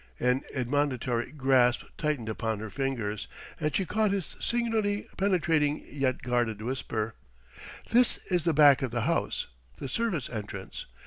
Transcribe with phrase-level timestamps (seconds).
[0.19, 3.27] An admonitory grasp tightened upon her fingers,
[3.59, 7.13] and she caught his singularly penetrating yet guarded whisper:
[7.91, 9.45] "This is the back of the house
[9.77, 10.87] the service entrance.